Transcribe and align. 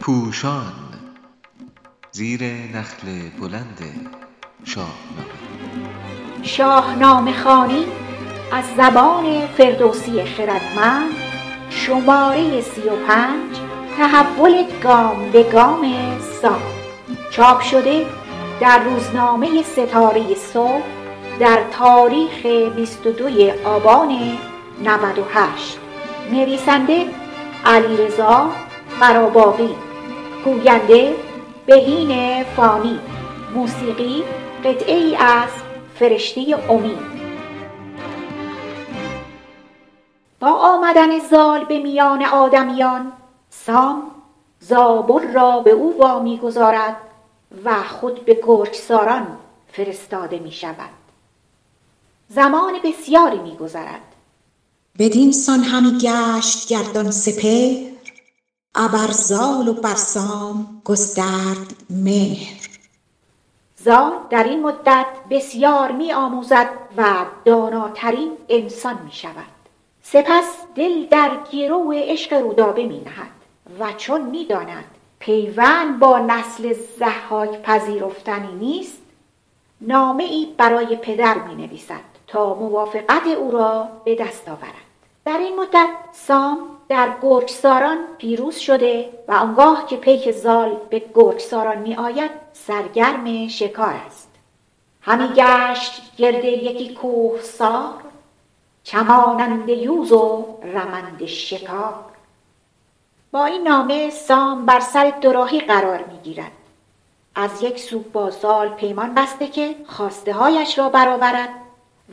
پوشان 0.00 0.72
زیر 2.10 2.42
نخل 2.74 3.06
بلند 3.40 3.78
شاهنامه 4.64 4.92
شاهنامه 6.42 7.32
خوانی 7.32 7.84
از 8.52 8.64
زبان 8.76 9.46
فردوسی 9.46 10.24
خردمند 10.24 11.10
شماره 11.70 12.60
سی 12.60 12.80
و 12.80 13.06
پنج 13.06 13.56
تحول 13.96 14.64
گام 14.82 15.30
به 15.30 15.42
گام 15.42 15.94
سام. 16.42 16.62
چاپ 17.30 17.60
شده 17.60 18.06
در 18.60 18.78
روزنامه 18.84 19.62
ستاره 19.62 20.34
صبح 20.34 20.82
در 21.40 21.58
تاریخ 21.70 22.46
22 22.76 23.50
آبان 23.64 24.38
98 24.84 25.78
نویسنده 26.30 27.06
علیرضا 27.64 28.50
قراباقی 29.00 29.74
گوینده 30.44 31.14
بهین 31.66 32.44
فانی 32.44 33.00
موسیقی 33.54 34.24
قطعه 34.64 34.96
ای 34.96 35.16
از 35.16 35.48
فرشته 35.98 36.56
امید. 36.70 37.12
با 40.40 40.48
آمدن 40.48 41.18
زال 41.18 41.64
به 41.64 41.78
میان 41.78 42.24
آدمیان 42.24 43.12
سام 43.50 44.02
زابل 44.60 45.32
را 45.32 45.60
به 45.60 45.70
او 45.70 45.98
وامی 45.98 46.38
گذارد 46.38 46.96
و 47.64 47.82
خود 47.82 48.24
به 48.24 48.40
گرگساران 48.46 49.38
فرستاده 49.72 50.38
می 50.38 50.52
شود 50.52 50.90
زمان 52.28 52.72
بسیاری 52.84 53.38
می 53.38 53.56
گذرد 53.56 54.11
بدین 54.98 55.32
سان 55.32 55.60
همی 55.60 55.98
گشت 55.98 56.68
گردان 56.68 57.10
سپهر 57.10 57.92
ابر 58.74 59.10
زال 59.10 59.68
و 59.68 59.72
بر 59.72 59.94
سام 59.94 60.82
گسترد 60.84 61.74
مهر. 61.90 62.68
زال 63.76 64.12
در 64.30 64.44
این 64.44 64.62
مدت 64.62 65.06
بسیار 65.30 65.92
می 65.92 66.12
آموزد 66.12 66.68
و 66.96 67.26
داناترین 67.44 68.32
انسان 68.48 68.98
می 69.04 69.12
شود. 69.12 69.52
سپس 70.02 70.56
دل 70.74 71.06
در 71.06 71.30
گرو 71.52 71.92
عشق 71.96 72.32
رودابه 72.32 72.86
می 72.86 73.00
نهد 73.00 73.30
و 73.80 73.92
چون 73.92 74.20
می 74.30 74.46
داند 74.46 74.84
پیوند 75.18 75.98
با 75.98 76.18
نسل 76.18 76.74
زحاک 76.98 77.62
پذیرفتنی 77.62 78.54
نیست 78.54 78.98
نامه 79.80 80.24
ای 80.24 80.54
برای 80.56 80.96
پدر 80.96 81.38
می 81.38 81.54
نویسد. 81.54 82.11
تا 82.32 82.54
موافقت 82.54 83.26
او 83.26 83.50
را 83.50 83.88
به 84.04 84.14
دست 84.14 84.48
آورد 84.48 84.74
در 85.24 85.38
این 85.38 85.60
مدت 85.60 85.88
سام 86.12 86.58
در 86.88 87.12
گرگساران 87.22 87.98
پیروز 88.18 88.56
شده 88.56 89.10
و 89.28 89.32
آنگاه 89.32 89.86
که 89.86 89.96
پیک 89.96 90.30
زال 90.30 90.76
به 90.90 91.02
گرگساران 91.14 91.78
می 91.78 91.94
آید 91.94 92.30
سرگرم 92.52 93.48
شکار 93.48 93.94
است. 94.06 94.28
همی 95.00 95.28
گشت 95.28 96.16
گرد 96.16 96.44
یکی 96.44 96.94
کوه 96.94 97.40
سار 97.40 97.94
چمانند 98.84 99.68
یوز 99.68 100.12
و 100.12 100.46
رمند 100.62 101.26
شکار. 101.26 102.04
با 103.32 103.44
این 103.44 103.68
نامه 103.68 104.10
سام 104.10 104.66
بر 104.66 104.80
سر 104.80 105.10
دوراهی 105.20 105.60
قرار 105.60 106.04
می 106.04 106.18
گیرد 106.18 106.52
از 107.34 107.62
یک 107.62 107.78
سو 107.78 107.98
با 107.98 108.30
زال 108.30 108.68
پیمان 108.68 109.14
بسته 109.14 109.46
که 109.46 109.74
خواسته 109.86 110.32
هایش 110.32 110.78
را 110.78 110.88
برآورد 110.88 111.61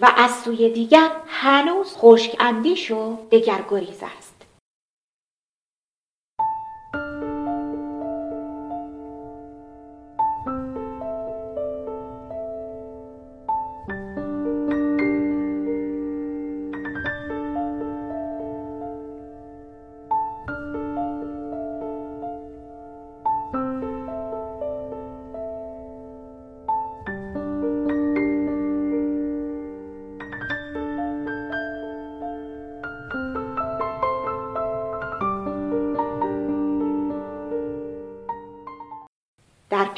و 0.02 0.12
از 0.18 0.32
سوی 0.44 0.70
دیگر 0.70 1.10
هنوز 1.28 1.96
خشک 1.98 2.36
اندیش 2.40 2.92
و 2.92 3.18
دگرگریز 3.32 4.04
است. 4.18 4.29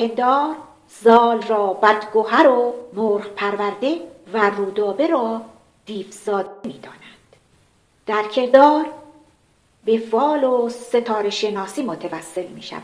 پندار 0.01 0.55
زال 1.03 1.41
را 1.41 1.73
بدگهر 1.73 2.47
و 2.47 2.73
مرغ 2.93 3.27
پرورده 3.27 3.97
و 4.33 4.49
رودابه 4.49 5.07
را 5.07 5.41
دیوزاده 5.85 6.49
می 6.63 6.79
دانند. 6.79 7.35
در 8.05 8.23
کردار 8.23 8.85
به 9.85 9.97
فال 9.97 10.43
و 10.43 10.69
ستاره 10.69 11.29
شناسی 11.29 11.83
متوسل 11.83 12.47
می 12.47 12.61
شود 12.61 12.81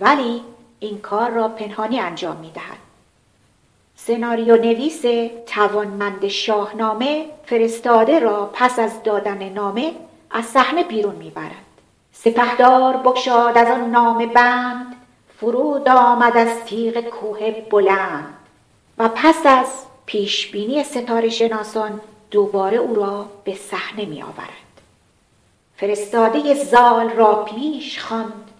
ولی 0.00 0.42
این 0.80 0.98
کار 0.98 1.30
را 1.30 1.48
پنهانی 1.48 2.00
انجام 2.00 2.36
می 2.36 2.50
دهد. 2.50 2.78
سناریو 3.96 4.56
نویس 4.56 5.02
توانمند 5.46 6.28
شاهنامه 6.28 7.26
فرستاده 7.46 8.18
را 8.18 8.50
پس 8.52 8.78
از 8.78 9.02
دادن 9.02 9.48
نامه 9.48 9.92
از 10.30 10.44
صحنه 10.44 10.84
بیرون 10.84 11.14
می‌برد 11.14 11.64
سپهدار 12.12 12.96
بگشاد 12.96 13.58
از 13.58 13.68
آن 13.68 13.90
نامه 13.90 14.26
بند 14.26 15.03
فرود 15.40 15.88
آمد 15.88 16.36
از 16.36 16.64
تیغ 16.64 17.00
کوه 17.00 17.50
بلند 17.70 18.34
و 18.98 19.08
پس 19.08 19.46
از 19.46 19.66
پیشبینی 20.06 20.84
ستاره 20.84 21.28
شناسان 21.28 22.00
دوباره 22.30 22.76
او 22.76 22.94
را 22.94 23.26
به 23.44 23.54
صحنه 23.54 24.04
می 24.04 24.22
آورد 24.22 24.64
فرستاده 25.76 26.54
زال 26.54 27.10
را 27.10 27.34
پیش 27.34 28.00
خواند. 28.00 28.50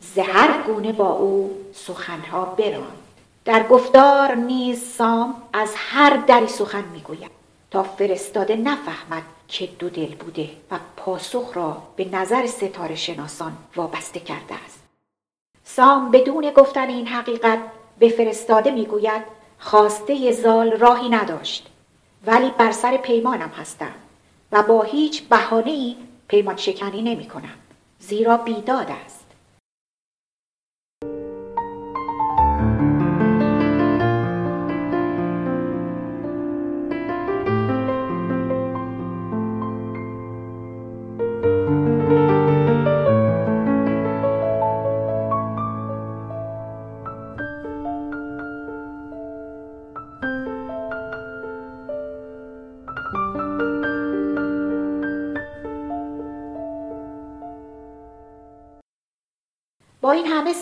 ز 0.00 0.18
هر 0.18 0.62
گونه 0.62 0.92
با 0.92 1.08
او 1.08 1.60
سخنها 1.74 2.44
براند. 2.44 2.98
در 3.44 3.68
گفتار 3.68 4.34
نیز 4.34 4.82
سام 4.82 5.34
از 5.52 5.72
هر 5.76 6.16
دری 6.16 6.48
سخن 6.48 6.84
می‌گوید 6.92 7.30
تا 7.70 7.82
فرستاده 7.82 8.56
نفهمد 8.56 9.22
که 9.48 9.66
دو 9.66 9.88
دل 9.88 10.14
بوده 10.14 10.50
و 10.70 10.78
پاسخ 10.96 11.50
را 11.54 11.82
به 11.96 12.04
نظر 12.04 12.46
ستاره 12.46 12.94
شناسان 12.94 13.52
وابسته 13.76 14.20
کرده 14.20 14.54
است. 14.64 14.83
سام 15.64 16.10
بدون 16.10 16.50
گفتن 16.50 16.88
این 16.88 17.06
حقیقت 17.06 17.58
به 17.98 18.08
فرستاده 18.08 18.70
می‌گوید 18.70 19.22
خواسته 19.58 20.32
زال 20.32 20.72
راهی 20.72 21.08
نداشت 21.08 21.70
ولی 22.26 22.50
بر 22.58 22.72
سر 22.72 22.96
پیمانم 22.96 23.48
هستم 23.48 23.94
و 24.52 24.62
با 24.62 24.82
هیچ 24.82 25.22
بهانه‌ای 25.22 25.96
پیمان 26.28 26.56
شکنی 26.56 27.02
نمی 27.02 27.26
کنم 27.26 27.54
زیرا 27.98 28.36
بیداد 28.36 28.90
است. 29.04 29.13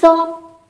سام 0.01 0.29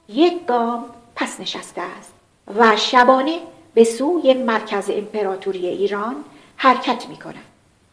یک 0.09 0.47
گام 0.47 0.85
پس 1.17 1.41
نشسته 1.41 1.81
است 1.81 2.13
و 2.59 2.77
شبانه 2.77 3.41
به 3.75 3.85
سوی 3.85 4.35
مرکز 4.35 4.91
امپراتوری 4.91 5.67
ایران 5.67 6.25
حرکت 6.57 7.09
می 7.09 7.17
کند 7.17 7.45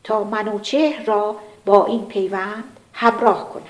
تا 0.04 0.24
منوچهر 0.24 1.04
را 1.04 1.36
با 1.66 1.86
این 1.86 2.06
پیوند 2.06 2.64
همراه 2.94 3.50
کند 3.50 3.66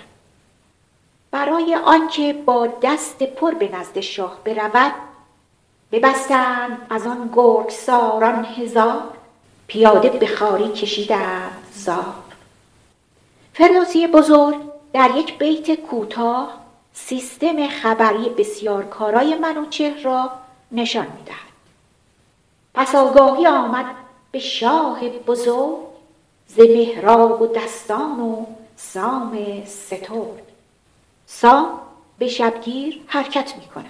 برای 1.32 1.76
آنکه 1.76 2.34
با 2.34 2.68
دست 2.82 3.24
پر 3.24 3.52
به 3.52 3.76
نزد 3.76 4.00
شاه 4.00 4.38
برود 4.44 4.94
ببستند 5.92 6.88
از 6.90 7.04
گرگ 7.04 7.18
گرگساران 7.34 8.46
هزار 8.46 9.04
پیاده 9.68 10.10
به 10.10 10.28
خاری 10.28 10.70
کشیدند 10.70 11.64
زار. 11.74 12.14
فردوسی 13.54 14.08
بزرگ 14.08 14.56
در 14.94 15.10
یک 15.16 15.38
بیت 15.38 15.76
کوتاه 15.76 16.54
سیستم 16.94 17.68
خبری 17.68 18.30
بسیار 18.30 18.86
کارای 18.86 19.36
منوچهر 19.36 20.02
را 20.02 20.32
نشان 20.72 21.08
می‌دهد. 21.18 21.50
پس 22.74 22.96
آگاهی 22.96 23.48
آمد 23.48 23.86
به 24.32 24.40
شاه 24.40 25.10
بزرگ 25.10 25.78
ز 26.48 26.60
مهراب 26.60 27.42
و 27.42 27.48
دستان 27.48 28.20
و 28.20 28.46
سام 28.76 29.64
سترگ. 29.66 30.44
سام 31.26 31.80
به 32.20 32.28
شبگیر 32.28 33.02
حرکت 33.08 33.54
می 33.56 33.66
کند 33.66 33.86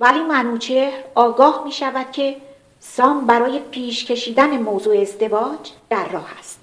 ولی 0.00 0.20
منوچهر 0.20 1.04
آگاه 1.14 1.64
می 1.64 1.72
شود 1.72 2.12
که 2.12 2.36
سام 2.80 3.26
برای 3.26 3.58
پیش 3.58 4.04
کشیدن 4.04 4.58
موضوع 4.58 5.00
ازدواج 5.00 5.72
در 5.90 6.08
راه 6.08 6.38
است. 6.38 6.58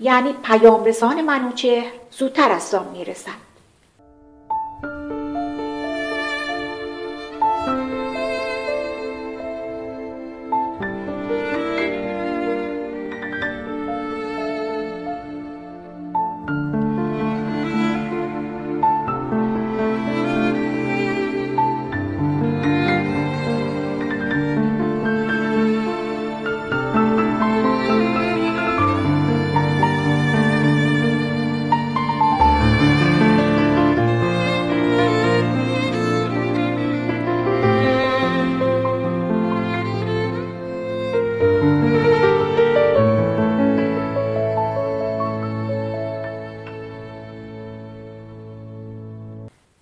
یعنی 0.00 0.32
پیام 0.32 0.84
رسان 0.84 1.22
منوچهر 1.22 1.92
زودتر 2.10 2.52
از 2.52 2.62
سام 2.62 2.86
می 2.86 3.04
رسد 3.04 3.49
Bye. 4.82 5.19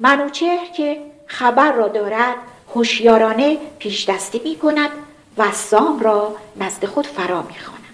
منوچهر 0.09 0.67
که 0.77 1.01
خبر 1.27 1.73
را 1.73 1.89
دارد 1.89 2.37
هوشیارانه 2.75 3.59
پیش 3.79 4.09
دستی 4.09 4.41
می 4.45 4.57
کند 4.57 4.91
و 5.39 5.53
سام 5.53 6.01
را 6.01 6.37
نزد 6.57 6.85
خود 6.85 7.07
فرا 7.07 7.43
می 7.43 7.55
خواند. 7.55 7.85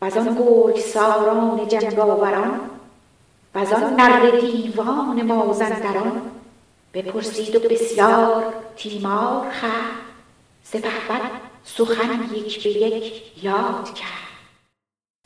و 0.00 0.04
از 0.04 0.16
آن 0.16 0.34
گرگ 0.34 0.80
ساران 0.80 1.68
جنگاوران 1.68 2.60
و 3.54 3.58
از 3.58 3.72
آن 3.72 3.94
نر 3.94 4.30
دیوان 4.30 5.22
مازندران 5.22 6.22
بپرسید 6.94 7.56
و 7.56 7.58
بسیار 7.58 8.54
تیمار 8.76 9.50
خر 9.50 9.90
سپهبد 10.64 11.30
سخن 11.64 12.34
یک 12.34 12.62
به 12.62 12.70
یک 12.70 13.44
یاد 13.44 13.94
کرد. 13.94 14.30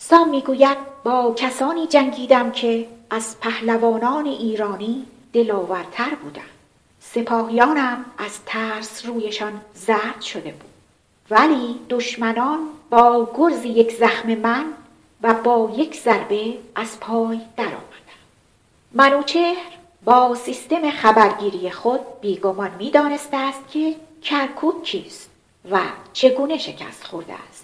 سام 0.00 0.28
می‌گوید 0.28 0.78
با 1.04 1.34
کسانی 1.36 1.86
جنگیدم 1.86 2.50
که 2.50 2.88
از 3.10 3.40
پهلوانان 3.40 4.26
ایرانی 4.26 5.06
دلاورتر 5.34 6.14
بودند 6.14 6.44
سپاهیانم 7.00 8.04
از 8.18 8.44
ترس 8.46 9.06
رویشان 9.06 9.60
زرد 9.74 10.20
شده 10.20 10.50
بود. 10.50 10.70
ولی 11.30 11.80
دشمنان 11.90 12.58
با 12.90 13.30
گرز 13.38 13.64
یک 13.64 13.92
زخم 13.92 14.34
من 14.34 14.64
و 15.22 15.34
با 15.34 15.72
یک 15.76 16.00
ضربه 16.00 16.58
از 16.74 17.00
پای 17.00 17.40
درآمدند 17.56 17.84
منوچهر 18.92 19.78
با 20.04 20.34
سیستم 20.34 20.90
خبرگیری 20.90 21.70
خود 21.70 22.20
بیگمان 22.20 22.70
می‌دانسته 22.78 23.36
است 23.36 23.68
که 23.72 23.96
کرکوک 24.22 24.82
کیست 24.82 25.30
و 25.70 25.80
چگونه 26.12 26.58
شکست 26.58 27.04
خورده 27.04 27.34
است. 27.48 27.63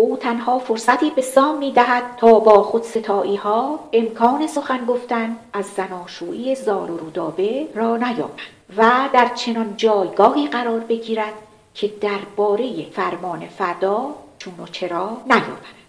او 0.00 0.16
تنها 0.16 0.58
فرصتی 0.58 1.10
به 1.10 1.22
سام 1.22 1.58
می 1.58 1.72
دهد 1.72 2.02
تا 2.16 2.40
با 2.40 2.62
خود 2.62 2.82
ستایی 2.82 3.36
ها 3.36 3.78
امکان 3.92 4.46
سخن 4.46 4.84
گفتن 4.84 5.36
از 5.52 5.66
زناشویی 5.66 6.54
زال 6.54 6.90
و 6.90 6.96
رودابه 6.96 7.68
را 7.74 7.96
نیابند 7.96 8.30
و 8.76 9.08
در 9.12 9.28
چنان 9.28 9.74
جایگاهی 9.76 10.46
قرار 10.46 10.80
بگیرد 10.80 11.32
که 11.74 11.88
درباره 12.00 12.90
فرمان 12.90 13.46
فردا 13.46 14.14
چون 14.38 14.54
و 14.62 14.66
چرا 14.66 15.16
نیابند. 15.26 15.80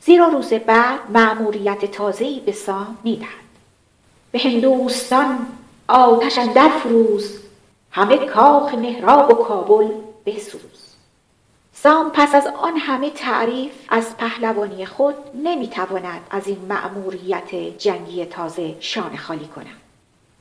زیرا 0.00 0.28
روز 0.28 0.52
بعد 0.52 1.00
مأموریت 1.08 1.84
تازه‌ای 1.84 2.40
به 2.40 2.52
سام 2.52 2.98
می‌دهد. 3.04 3.48
به 4.32 4.38
هندوستان 4.38 5.46
آتش 5.88 6.38
اندر 6.38 6.68
فروز 6.68 7.38
همه 7.90 8.16
کاخ 8.16 8.74
مهراب 8.74 9.30
و 9.30 9.34
کابل 9.34 9.88
بسوز. 10.26 10.87
سام 11.82 12.10
پس 12.10 12.34
از 12.34 12.46
آن 12.46 12.76
همه 12.76 13.10
تعریف 13.10 13.72
از 13.88 14.16
پهلوانی 14.16 14.86
خود 14.86 15.14
نمی‌تواند 15.34 16.20
از 16.30 16.46
این 16.46 16.58
مأموریت 16.68 17.54
جنگی 17.54 18.24
تازه 18.24 18.76
شانه 18.80 19.16
خالی 19.16 19.44
کند. 19.46 19.66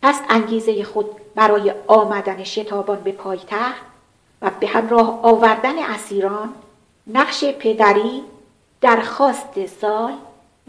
پس 0.01 0.21
انگیزه 0.29 0.83
خود 0.83 1.05
برای 1.35 1.73
آمدن 1.87 2.43
شتابان 2.43 2.99
به 2.99 3.11
پایتخت 3.11 3.81
و 4.41 4.51
به 4.59 4.67
همراه 4.67 5.19
آوردن 5.23 5.79
اسیران 5.79 6.53
نقش 7.07 7.43
پدری 7.45 8.23
درخواست 8.81 9.65
سال 9.81 10.13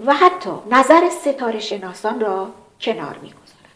و 0.06 0.14
حتی 0.14 0.50
نظر 0.70 1.08
ستاره 1.08 1.60
شناسان 1.60 2.20
را 2.20 2.48
کنار 2.80 3.18
می‌گذارد. 3.22 3.74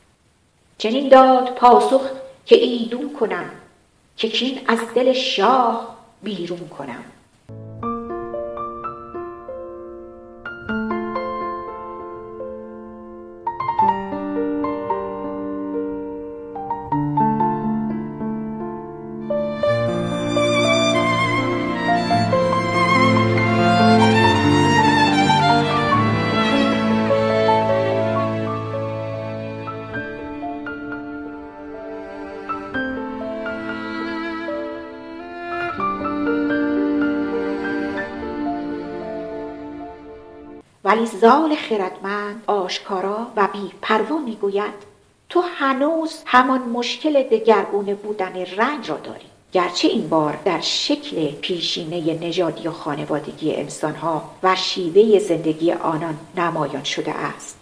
چنین 0.78 1.08
داد 1.08 1.54
پاسخ 1.54 2.02
که 2.46 2.56
ایدون 2.56 3.12
کنم 3.12 3.50
که 4.16 4.28
کین 4.28 4.60
از 4.68 4.78
دل 4.94 5.12
شاه 5.12 6.01
بیرون 6.22 6.68
کنم. 6.68 7.04
ولی 40.92 41.06
زال 41.06 41.54
خردمند 41.54 42.42
آشکارا 42.46 43.26
و 43.36 43.48
بی 43.52 43.70
پروا 43.82 44.18
می‌گوید 44.18 44.74
تو 45.28 45.40
هنوز 45.40 46.22
همان 46.26 46.60
مشکل 46.60 47.22
دگرگونه 47.22 47.94
بودن 47.94 48.32
رنج 48.56 48.90
را 48.90 48.96
داری. 48.96 49.24
گرچه 49.52 49.88
این 49.88 50.08
بار 50.08 50.38
در 50.44 50.60
شکل 50.60 51.30
پیشینه 51.30 52.14
نژادی 52.14 52.68
و 52.68 52.70
خانوادگی 52.70 53.54
انسانها 53.54 54.30
و 54.42 54.56
شیوه 54.56 55.18
زندگی 55.18 55.72
آنان 55.72 56.18
نمایان 56.36 56.84
شده 56.84 57.12
است. 57.12 57.58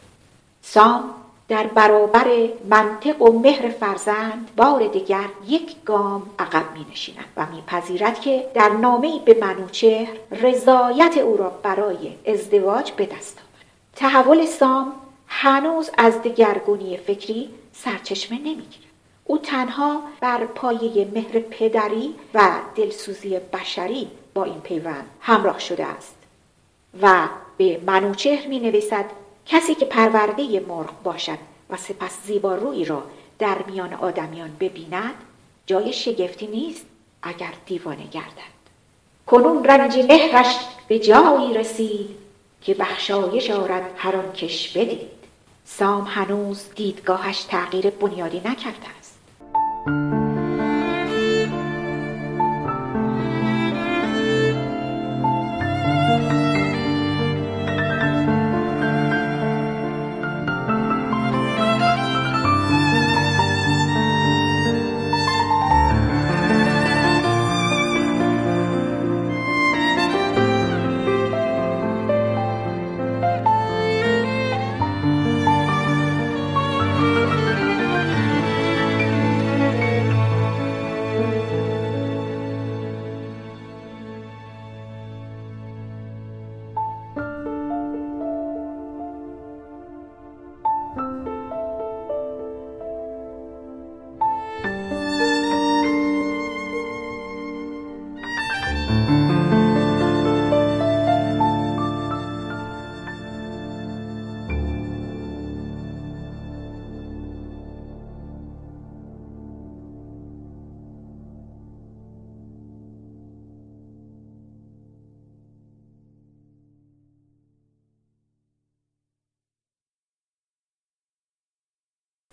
سام 0.62 1.04
در 1.50 1.66
برابر 1.66 2.26
منطق 2.68 3.22
و 3.22 3.38
مهر 3.38 3.68
فرزند 3.68 4.50
بار 4.56 4.86
دیگر 4.86 5.24
یک 5.48 5.76
گام 5.84 6.30
عقب 6.38 6.64
می 6.74 6.86
نشیند 6.92 7.24
و 7.36 7.46
میپذیرد 7.46 8.20
که 8.20 8.50
در 8.54 8.68
نامه 8.68 9.20
به 9.24 9.36
منوچهر 9.40 10.08
رضایت 10.30 11.18
او 11.18 11.36
را 11.36 11.48
برای 11.62 12.12
ازدواج 12.26 12.92
به 12.92 13.06
دست 13.06 13.38
آورد. 13.38 13.66
تحول 13.96 14.46
سام 14.46 14.92
هنوز 15.26 15.90
از 15.98 16.22
دگرگونی 16.22 16.96
فکری 16.96 17.48
سرچشمه 17.72 18.38
نمی‌گیرد. 18.38 18.90
او 19.24 19.38
تنها 19.38 20.02
بر 20.20 20.44
پایه 20.44 21.08
مهر 21.14 21.38
پدری 21.38 22.14
و 22.34 22.50
دلسوزی 22.76 23.38
بشری 23.38 24.08
با 24.34 24.44
این 24.44 24.60
پیوند 24.60 25.06
همراه 25.20 25.58
شده 25.58 25.86
است 25.86 26.16
و 27.02 27.28
به 27.56 27.80
منوچهر 27.86 28.46
می 28.46 28.60
نویسد 28.60 29.04
کسی 29.46 29.74
که 29.74 29.84
پرورده 29.84 30.60
مرغ 30.60 31.02
باشد 31.02 31.38
و 31.70 31.76
سپس 31.76 32.18
زیبارویی 32.26 32.84
را 32.84 33.02
در 33.38 33.58
میان 33.66 33.94
آدمیان 33.94 34.50
ببیند 34.60 35.14
جای 35.66 35.92
شگفتی 35.92 36.46
نیست 36.46 36.86
اگر 37.22 37.52
دیوانه 37.66 38.06
گردد. 38.06 38.60
کنون 39.26 39.64
رنج 39.64 39.98
مهرش 39.98 40.56
به 40.88 40.98
جایی 40.98 41.54
رسید 41.54 42.10
که 42.60 42.74
بخشایش 42.74 43.50
آرد 43.50 43.94
هر 43.96 44.16
آن 44.16 44.32
کش 44.32 44.76
بدید. 44.76 45.10
سام 45.64 46.04
هنوز 46.04 46.64
دیدگاهش 46.74 47.42
تغییر 47.42 47.90
بنیادی 47.90 48.38
نکرده 48.44 48.86
است. 48.98 49.18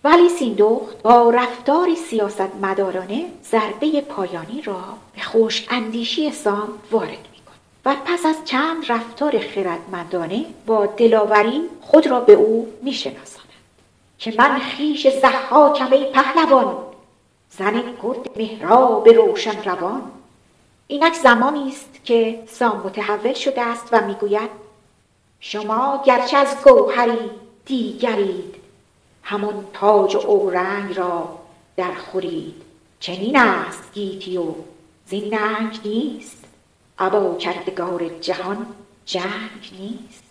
ولی 0.04 0.28
سیندخت 0.28 1.02
با 1.02 1.30
رفتاری 1.30 1.96
سیاست 1.96 2.54
مدارانه 2.62 3.26
ضربه 3.44 4.00
پایانی 4.00 4.62
را 4.62 4.84
به 5.14 5.20
خوش 5.22 5.66
اندیشی 5.70 6.32
سام 6.32 6.68
وارد 6.90 7.08
می‌کند. 7.08 7.58
و 7.84 7.96
پس 8.04 8.26
از 8.26 8.36
چند 8.44 8.92
رفتار 8.92 9.38
خردمندانه 9.38 10.44
با 10.66 10.86
دلاوری 10.86 11.62
خود 11.80 12.06
را 12.06 12.20
به 12.20 12.32
او 12.32 12.68
میشناساند 12.82 13.48
که 14.18 14.34
من 14.38 14.58
خیش 14.58 15.08
زحاکم 15.08 15.92
ای 15.92 16.04
پهلوان 16.04 16.76
زن 17.50 17.82
گرد 18.02 18.38
مهراب 18.38 19.08
روشن 19.08 19.62
روان. 19.64 20.02
اینک 20.86 21.14
زمانی 21.14 21.68
است 21.68 22.04
که 22.04 22.42
سام 22.46 22.82
متحول 22.84 23.32
شده 23.32 23.62
است 23.62 23.88
و 23.92 24.06
می‌گوید 24.06 24.50
شما 25.40 26.02
گرچه 26.06 26.36
از 26.36 26.56
گوهری 26.64 27.30
دیگرید. 27.66 28.57
همان 29.28 29.64
تاج 29.72 30.16
و 30.16 30.18
اورنگ 30.18 30.96
را 30.96 31.38
در 31.76 31.94
خورید. 31.94 32.62
چنین 33.00 33.36
است 33.36 33.92
گیتی 33.92 34.36
و 34.36 34.54
زین 35.06 35.34
ننگ 35.34 35.80
نیست. 35.84 36.44
ابا 36.98 37.34
کردگار 37.34 38.08
جهان 38.08 38.66
جنگ 39.06 39.70
نیست. 39.78 40.24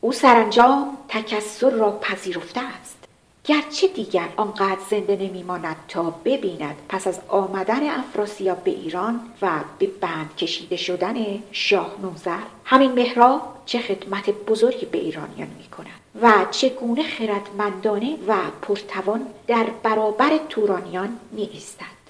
او 0.00 0.12
سرانجام 0.12 0.96
تکسر 1.08 1.70
را 1.70 1.98
پذیرفته 2.00 2.60
است. 2.60 2.98
گرچه 3.44 3.88
دیگر 3.88 4.28
آنقدر 4.36 4.80
زنده 4.90 5.16
نمیماند 5.16 5.76
تا 5.88 6.02
ببیند 6.02 6.76
پس 6.88 7.06
از 7.06 7.20
آمدن 7.28 7.88
افراسیاب 7.88 8.64
به 8.64 8.70
ایران 8.70 9.20
و 9.42 9.50
به 9.78 9.86
بند 9.86 10.36
کشیده 10.36 10.76
شدن 10.76 11.42
شاه 11.52 11.94
نوذر 12.02 12.42
همین 12.64 12.92
مهراب 12.92 13.62
چه 13.66 13.78
خدمت 13.78 14.30
بزرگی 14.30 14.86
به 14.86 14.98
ایرانیان 14.98 15.48
می 15.58 15.68
کند 15.76 16.03
و 16.22 16.46
چگونه 16.50 17.02
خردمندانه 17.02 18.18
و 18.28 18.36
پرتوان 18.62 19.26
در 19.46 19.66
برابر 19.82 20.38
تورانیان 20.48 21.18
می 21.32 21.42
ایستد 21.52 22.03